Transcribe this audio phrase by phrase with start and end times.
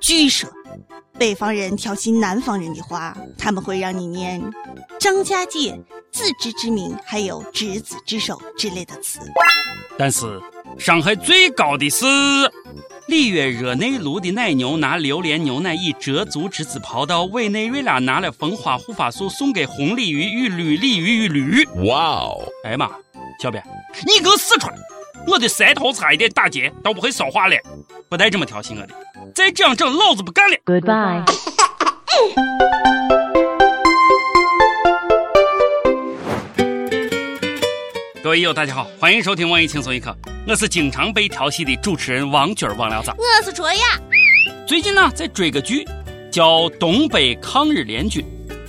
[0.00, 0.48] 据说，
[1.18, 4.42] 北方人调戏南方人的话，他们会让你念
[4.98, 5.78] “张家界
[6.10, 9.20] ”“自知之明”还有“执子之手”之类的词。
[9.98, 10.40] 但是，
[10.78, 12.04] 伤害最高的是。
[13.08, 21.64] 里约热内卢的奶牛拿榴莲牛奶以折足之姿跑到委内瑞拉，拿了蜂花护发素送给红鲤鱼与绿鲤鱼与驴。
[21.88, 22.40] 哇哦！
[22.64, 22.88] 哎妈，
[23.42, 23.60] 小编，
[24.06, 24.76] 你给我死出来！
[25.26, 27.56] 我的舌头差一点打结都不会说话了，
[28.08, 28.88] 不带这么调戏我的！
[29.34, 31.24] 再这样整，老子不干了！Goodbye。
[38.22, 40.14] 各位友，大家好，欢迎收听网易轻松一刻，
[40.46, 43.10] 我是经常被调戏的主持人王军王聊子。
[43.16, 43.80] 我是卓雅。
[44.66, 45.86] 最近呢，在追个剧，
[46.30, 48.24] 叫《东北抗日联军》，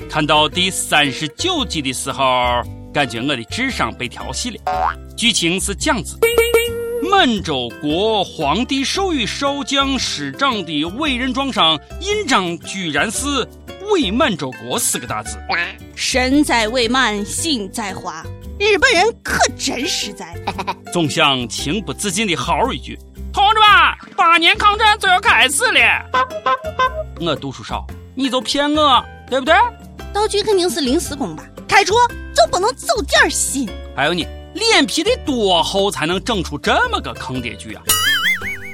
[0.09, 2.23] 看到第三十九集的时候，
[2.93, 4.95] 感觉我的智商被调戏了。
[5.15, 6.17] 剧情是这样子：
[7.09, 13.25] 满洲国皇帝授予少将师长的委任状上印章，居然是
[13.91, 15.37] “伪满洲国”四个大字。
[15.95, 18.23] 身在伪满，心在华。
[18.59, 20.35] 日本人可真实在，
[20.93, 22.97] 总想情不自禁地嚎一句
[23.33, 25.79] ：“同志们，八年抗战就要开始了。”
[27.19, 29.55] 我读书少，你就骗我，对不对？
[30.13, 31.43] 道具肯定是临时工吧？
[31.67, 31.95] 开除
[32.35, 33.69] 就不能走点心？
[33.95, 37.83] 还有你，脸皮得多厚才能整出这么个坑爹剧啊？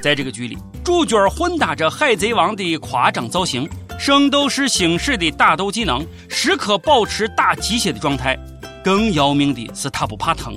[0.02, 8.38] 在这个剧里，主角混搭着海贼王的夸张造型，圣斗士星矢的打斗技能，时刻保持打鸡血的状态。
[8.84, 10.56] 更要命的是，他不怕疼。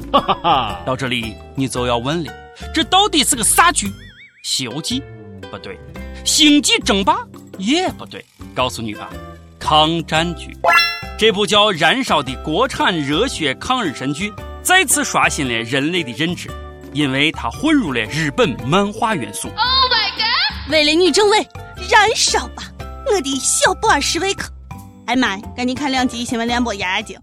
[0.86, 2.32] 到这里，你就要问了：
[2.74, 3.88] 这到底是个啥剧？
[4.44, 5.02] 《西游记》
[5.50, 5.76] 不对，
[6.24, 7.16] 《星际争霸》
[7.58, 8.24] 也不对。
[8.54, 9.10] 告诉你吧，
[9.60, 10.56] 抗战剧。
[11.22, 14.34] 这部叫《燃烧》的国产热血抗日神剧，
[14.64, 16.50] 再次刷新了人类的认知，
[16.94, 19.48] 因为它混入了日本漫画元素。
[19.50, 20.72] Oh my god！
[20.72, 21.48] 为了女政委，
[21.88, 22.64] 燃烧吧，
[23.06, 24.50] 我的小布尔什维克！
[25.06, 27.16] 哎妈，赶紧看两集新闻联播压压惊。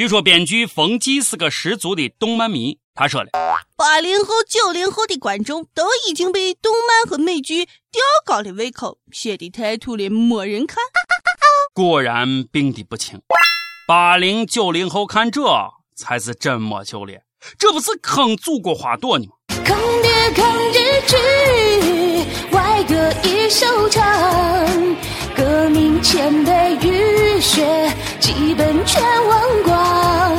[0.00, 3.28] 据说编剧冯骥是个十足的动漫迷，他说了
[3.76, 10.78] ：“八零后、九零后的观众都已经被动漫和美剧吊高了胃口，写的太土了，没人看。
[11.76, 13.20] ”果然病的不轻。
[13.86, 15.42] 八零九零后看这
[15.94, 17.20] 才是真没救了，
[17.58, 19.32] 这不是坑祖国花朵呢吗？
[20.34, 21.16] 抗日剧，
[22.52, 24.02] 外歌一首唱，
[25.36, 30.36] 革命前辈浴血，基本全忘光。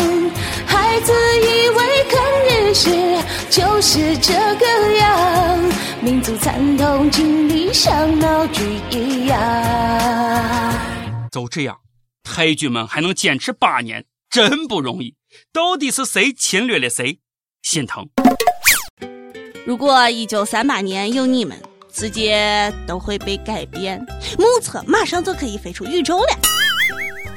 [0.66, 3.18] 孩子以为抗日时
[3.50, 5.60] 就是这个样，
[6.02, 9.38] 民族惨痛经历像闹剧一样。
[11.32, 11.78] 就这样。
[12.24, 15.16] 太君们还能坚持八年，真不容易。
[15.52, 17.20] 到底是谁侵略了谁？
[17.64, 18.08] 心疼。
[19.72, 21.58] 如果一九三八年有你们，
[21.94, 24.06] 世界都会被改变，
[24.38, 26.28] 目测马上就可以飞出宇宙了。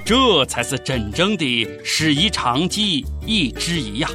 [0.04, 4.08] 这才是真正的师夷长技以制夷呀。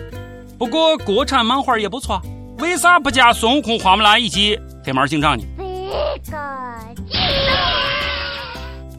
[0.58, 2.22] 不过国产漫画也不错，
[2.58, 5.46] 为啥不加孙悟空、花木兰以及黑猫警长呢？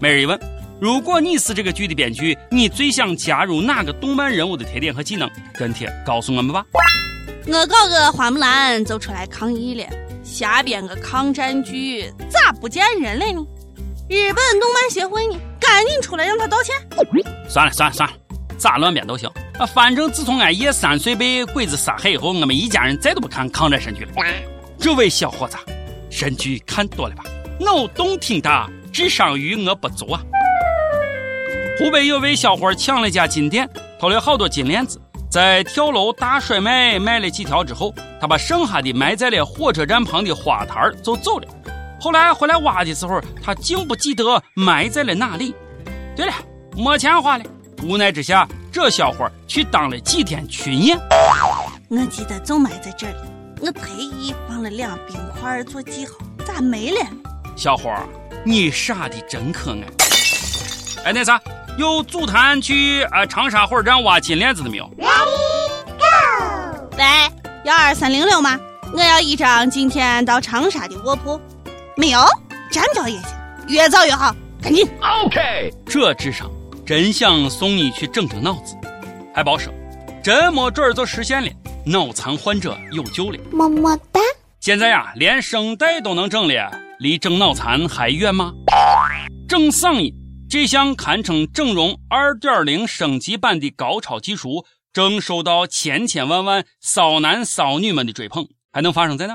[0.01, 0.41] 每日一问。
[0.81, 5.31] 如果你是这个剧的编剧，你最想加入哪个动漫人物的特点和技能？
[5.53, 6.65] 跟帖告诉我们吧。
[7.47, 9.87] 我搞个花木兰就出来抗议了，
[10.23, 13.47] 瞎编个抗战剧咋不见人了呢？
[14.09, 15.39] 日本动漫协会呢？
[15.59, 16.75] 赶紧出来让他道歉。
[17.49, 18.15] 算了算了算了，
[18.59, 19.65] 咋乱编都行啊！
[19.65, 24.11] 反正自从俺爷三岁被鬼子杀害以后，我们一家人再都不看抗战神剧了。
[24.79, 25.57] 这位小伙子，
[26.11, 27.25] 神剧看多了吧？
[27.59, 30.21] 脑洞挺大，智商余额不足啊！
[31.79, 33.69] 湖北有位小伙抢了家金店，
[33.99, 41.47] 偷了好多金链子，在跳楼大甩卖卖了几条之后，他把剩下的埋在了火车站旁的花坛就走了。
[42.01, 45.55] 后来回来挖的时候，他竟不记得埋在了哪里。
[46.17, 46.33] 对了，
[46.75, 47.45] 没钱花了，
[47.85, 50.99] 无奈之下，这小伙去当了几天群演。
[51.89, 53.15] 我记得就埋在这里，
[53.61, 56.15] 我特意放了两冰块做记号，
[56.45, 57.07] 咋没了？
[57.55, 57.95] 小伙，
[58.45, 61.05] 你傻的真可爱。
[61.05, 61.41] 哎，那啥。
[61.79, 64.91] 有组团去呃长沙火车站挖金链子的没有！
[67.01, 67.07] 喂，
[67.65, 68.61] 幺二三零六吗？
[68.93, 71.41] 我要一张今天到长沙的卧铺。
[71.97, 72.21] 没有，
[72.71, 73.31] 站票也行，
[73.69, 74.87] 越早越好，赶紧。
[75.01, 76.51] OK，这智商
[76.85, 78.77] 真想送你去整整脑子。
[79.35, 79.73] 还报说，
[80.23, 81.49] 这么准儿就实现了，
[81.87, 83.39] 脑残患者有救了。
[83.51, 84.21] 么么哒。
[84.61, 88.53] 现在呀，连声带都能整了，离整脑残还远吗？
[89.49, 90.13] 整嗓音
[90.51, 98.49] 这项堪称整容二点零升级版的高超技术，正受到千千万万骚男骚女们的追捧。
[98.73, 99.35] 还能发生在哪？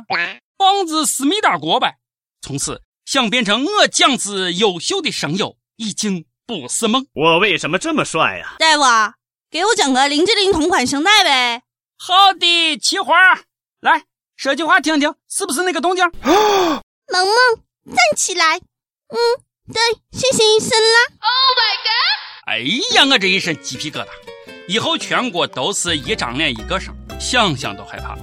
[0.58, 1.98] 棒子思密达国呗。
[2.42, 7.06] 从此，想变成我酱子优秀的声优，已经不是梦。
[7.14, 8.56] 我为什么这么帅呀？
[8.60, 9.14] 大夫，
[9.52, 11.64] 给我整个林志玲同款声带呗。
[11.98, 13.14] 好的，企划，
[13.82, 14.06] 来。
[14.38, 16.06] 说句话听听，是不是那个动静？
[16.24, 17.36] 萌萌，
[17.88, 18.58] 站起来。
[18.58, 19.18] 嗯，
[19.74, 19.82] 对，
[20.12, 21.00] 谢谢医生啦。
[21.20, 22.48] Oh my god！
[22.48, 22.60] 哎
[22.96, 24.08] 呀，我这一身鸡皮疙瘩，
[24.68, 28.18] 以后全国都是一张脸一个声，想想都害怕。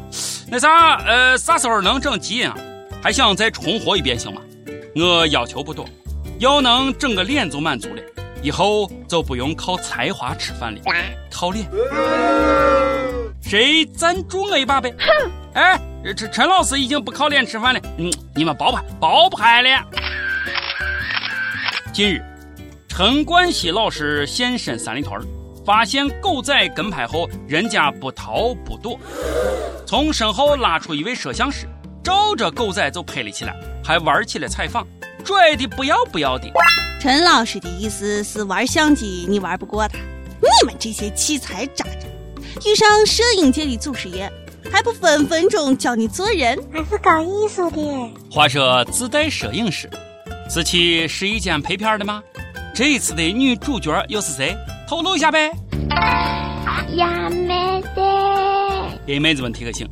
[0.48, 2.56] 那啥，呃，啥时候能整基因啊？
[3.00, 4.42] 还想再重活一遍行吗？
[4.96, 5.86] 我要求不多，
[6.40, 8.02] 要能整个脸就满足了，
[8.42, 10.80] 以后就不用靠才华吃饭了，
[11.30, 11.64] 靠脸。
[13.40, 14.92] 谁赞助我一把呗？
[14.98, 15.80] 哼哎，
[16.16, 17.80] 陈陈老师已经不靠脸吃饭了。
[17.98, 19.84] 嗯，你们包拍，包拍了。
[21.92, 22.22] 近日，
[22.88, 25.20] 陈冠希老师现身三里屯，
[25.64, 28.98] 发现狗仔跟拍后，人家不逃不躲，
[29.86, 31.66] 从身后拉出一位摄像师，
[32.02, 33.54] 照着狗仔就拍了起来，
[33.84, 34.86] 还玩起了采访，
[35.24, 36.48] 拽的不要不要的。
[37.00, 39.98] 陈老师的意思是玩相机你玩不过他，
[40.40, 42.08] 你们这些器材渣渣。
[42.64, 44.30] 遇上摄影界的祖师爷，
[44.70, 46.58] 还不分分钟教你做人？
[46.72, 48.10] 还是搞艺术的。
[48.30, 49.88] 话说自带摄影师，
[50.48, 52.22] 此去是一间拍片的吗？
[52.74, 54.56] 这一次的女主角又是谁？
[54.88, 55.50] 透露一下呗。
[56.96, 58.98] 亚美的。
[59.06, 59.88] 给妹子们提个醒：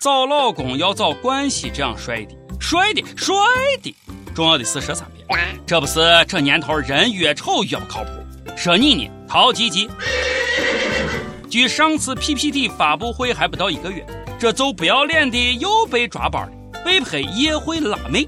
[0.00, 3.34] 找老公要找冠希这样帅的，帅的，帅
[3.82, 3.94] 的。
[4.34, 5.26] 重要的是说三遍，
[5.66, 8.10] 这不是这年头人越丑越不靠谱。
[8.56, 9.88] 说你呢，陶吉吉。
[11.50, 14.06] 距上次 PPT 发布会还不到一个月，
[14.38, 16.50] 这就不要脸的又被抓包了，
[16.84, 18.26] 被拍夜会辣妹。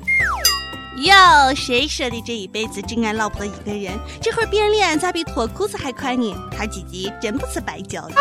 [0.98, 3.98] 哟，谁说的这一辈子只爱老婆一个人？
[4.20, 6.32] 这会儿变脸咋比脱裤子还快呢？
[6.56, 8.14] 他鸡鸡真不是白叫的。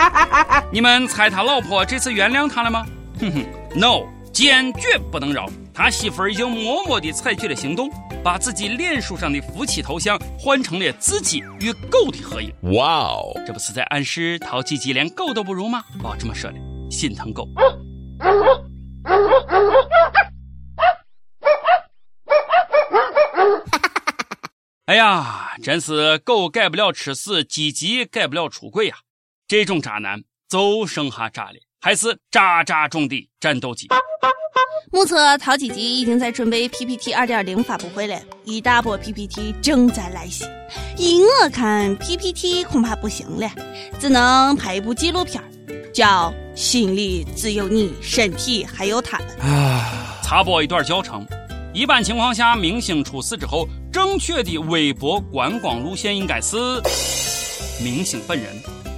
[0.72, 2.86] 你们猜他老婆这次原谅他了吗？
[3.20, 3.44] 哼哼
[3.74, 5.46] ，no，坚决不能饶。
[5.74, 7.90] 他媳妇儿已经默默地采取了行动。
[8.22, 12.52] 把自己脸书上的夫妻头像换成了自己与狗的合影。
[12.74, 15.82] 哇哦，这不是在暗示淘气鸡连狗都不如吗？
[16.04, 16.58] 哦，这么说的，
[16.90, 17.48] 心疼狗。
[24.90, 28.96] 哎呀，真是狗改不了吃屎，鸡鸡改不了出轨呀！
[29.46, 33.86] 这种渣男就剩下渣了，还是渣渣中的战斗机。
[34.90, 40.44] 目测陶吉吉已经在准备 PPT 二点零发布会了，一大波 PPT 正在来袭。
[40.96, 43.48] 依我看，PPT 恐怕不行了，
[44.00, 45.40] 只能拍一部纪录片，
[45.94, 49.28] 叫《心里只有你，身体还有他们》。
[49.40, 51.24] 啊插播一段教程：
[51.72, 56.56] 一般情况下，明星出事之后，正确的微博观光路线应该是
[57.82, 58.52] 明星本人、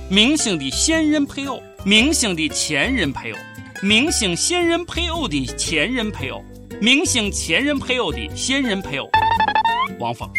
[0.08, 3.38] 明星的现任配偶、明星的前任配偶。
[3.82, 6.42] 明星现任配偶的前任配偶，
[6.80, 9.10] 明星前任配偶的现任配偶，
[9.98, 10.30] 王峰，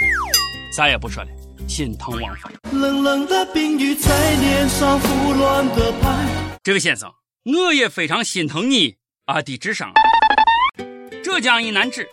[0.76, 1.30] 啥也不说了，
[1.68, 2.52] 心疼王峰。
[2.72, 6.26] 冷冷的冰雨在脸上胡乱的拍。
[6.64, 7.12] 这位先生，
[7.44, 8.96] 我也非常心疼你
[9.26, 9.92] 啊的智商。
[11.22, 12.08] 浙江一男子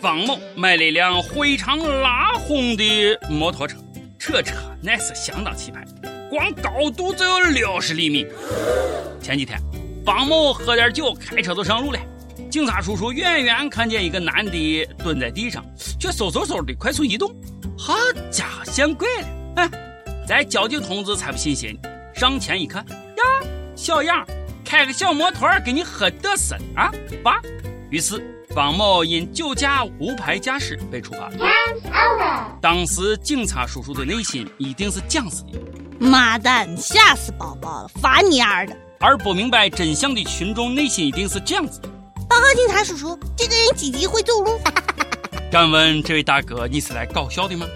[0.00, 3.76] 方某买了一辆非常拉轰的摩托车，
[4.18, 5.84] 这车那是相当气派，
[6.30, 8.26] 光高度就有六十厘米。
[9.20, 9.60] 前几天。
[10.02, 12.00] 方某喝点酒，开车就上路了。
[12.50, 15.62] 警察叔叔远远看见一个男的蹲在地上，
[16.00, 17.30] 却嗖嗖嗖的快速移动。
[17.78, 17.94] 好
[18.30, 19.26] 家伙，见鬼了！
[19.56, 19.70] 哎，
[20.26, 21.78] 咱交警同志才不信邪呢，
[22.14, 24.26] 上前一看，呀，小样，
[24.64, 26.90] 开个小摩托给你喝得瑟啊？
[27.22, 27.42] 爸！
[27.90, 32.58] 于是方某因酒驾无牌驾驶被处罚了。
[32.60, 35.60] 当时警察叔叔的内心一定是讲死的，
[36.00, 38.76] 妈蛋，吓死宝宝了，罚你丫的！
[38.98, 41.88] 而不明白真相的群众内心一定是这样子的：
[42.28, 44.58] 报告警察叔叔，这个人几级会走路。
[45.50, 47.66] 敢问这位大哥，你是来搞笑的吗？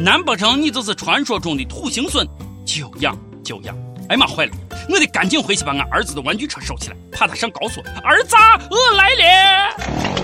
[0.00, 2.26] 难不成你就是传说中的土行孙？
[2.64, 3.76] 久仰久仰！
[4.08, 4.52] 哎妈，坏了！
[4.88, 7.80] 我得赶紧回去把俺儿子的玩具车收起来，怕他上高速。
[8.02, 8.34] 儿子，
[8.70, 10.21] 我来了！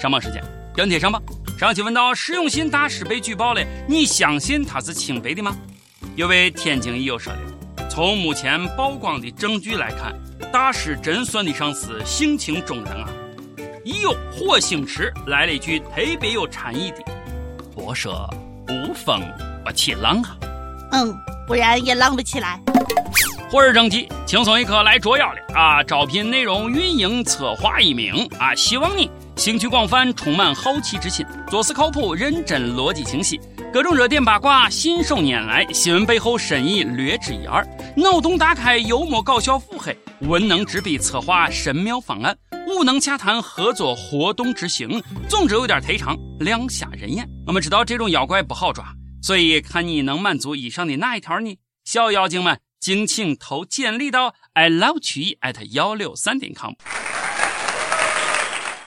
[0.00, 0.42] 上榜时间，
[0.74, 1.22] 跟帖上榜。
[1.58, 5.56] 上期问到实用信大师被举报了，你相信他是清白的吗？
[6.14, 10.14] 有位天津益友说的，从目前曝光的证据来看，
[10.52, 13.08] 大师真算得上是性情中人啊！
[13.84, 16.96] 益友火星池来了一句特别有禅意的
[17.74, 18.28] ：“我说
[18.68, 19.22] 无风
[19.64, 20.36] 不起浪啊。”
[20.92, 22.60] 嗯，不然也浪不起来。
[23.48, 25.80] 火热正题，轻松一刻来捉妖了啊！
[25.80, 33.40] 招聘内容运营策划一名啊，希望你兴趣广泛，充满好奇之心，做事靠谱、认真、逻辑清晰，
[33.72, 37.64] 各种热点八卦信手拈来，新闻背后深意略知一二，
[37.96, 42.36] 脑洞大开、幽默搞笑、腹黑，文能执笔策划神妙方案，
[42.66, 47.24] 武能洽谈合作活动执行，总之有点忒长，亮瞎人眼。
[47.46, 48.84] 我们知道这种妖怪不好抓，
[49.22, 51.56] 所以看你能满足以上的哪一条呢？
[51.84, 52.58] 小妖精们。
[52.86, 56.70] 敬请投简历到 i love 曲艺 at 幺六三点 com。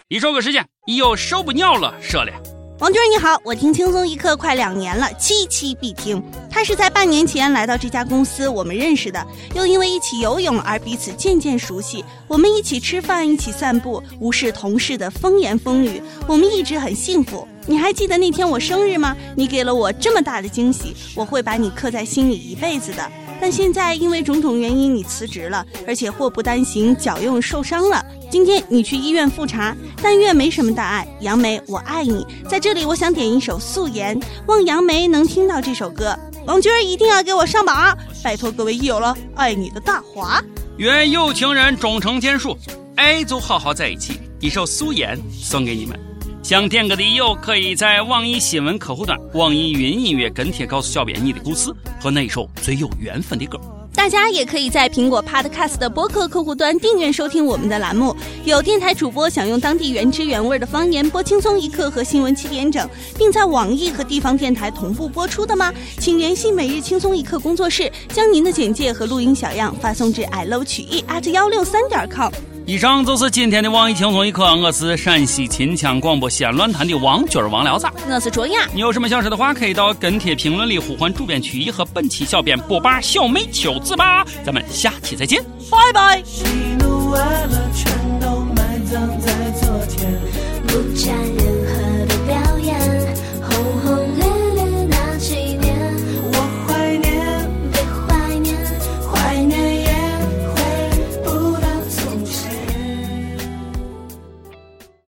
[0.08, 2.32] 一首歌时间，已有受不尿了，说了。
[2.80, 6.24] 王军你好，我听轻松一刻快两年了，期期必听。
[6.50, 12.02] 他是在半年前来到这家公司，我们认识的，又因为一起游泳而彼此渐渐熟悉。
[12.26, 17.46] 我们一起吃饭，一起散步，无视同事的风言风语，我们一直很幸福。
[17.68, 19.14] 你还记得那天我生日吗？
[19.36, 23.12] 你给了我这么大的惊喜，我会把你刻在心里一辈子的。
[23.42, 28.04] 但现在因为种种原因，你辞职了，而且祸不单行，脚又受伤了。
[28.30, 31.08] 今天你去医院复查，但愿没什么大碍。
[31.22, 32.26] 杨梅，我爱你。
[32.48, 36.18] 在这里，我想点一首《素颜》，望杨梅能听到这首歌。
[36.46, 40.42] 王军一定要给我上榜，拜托各位益友了，爱你的大华。
[40.78, 42.58] 愿有情人终成眷属，
[42.96, 44.20] 爱就好好在一起。
[44.40, 46.09] 一首《素颜》送给你们。
[46.50, 53.62] 想点歌的友可以在网易新闻客户端、网易云音乐跟帖告诉小编你的故事和那首最有缘分的歌。
[53.94, 58.16] 大家也可以在苹果 Podcast 的播客客户端订阅收听我们的栏目。
[58.46, 65.72] 有电台主播想用当地原汁原味的方言播轻松一刻和新闻七点整，并在网易和地方电台同步播出的吗？
[66.00, 72.32] 请联系每日轻松一刻工作室，将您的简介和录音小样发送至 i love 曲艺 at 幺六三点 com。
[72.70, 78.68] 以上就是今天的网易轻松一刻，我是陕西秦腔广播西安论坛的王军王聊子，我是卓雅。
[78.76, 84.24] 你有什么想说的话，可以到跟帖评论里呼唤主编曲艺和本期小编波霸小妹秋子吧。
[84.46, 86.22] 咱们下期再见，拜拜。
[86.24, 86.44] 喜
[86.78, 90.22] 怒哀乐全都埋葬在昨天，
[90.68, 90.94] 不